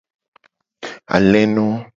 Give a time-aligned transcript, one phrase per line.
[1.15, 1.67] Aleno.